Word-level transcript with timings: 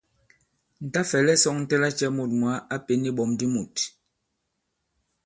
Ǹ 0.85 0.87
ta-fɛ̀lɛ 0.93 1.33
sɔ̄ŋtɛ 1.43 1.75
lacɛ̄ 1.83 2.09
mût 2.17 2.31
mwǎ 2.39 2.53
a 2.75 2.75
pěn 2.85 3.01
iɓɔ̀m 3.09 3.31
di 3.39 3.45
mût! 3.53 3.75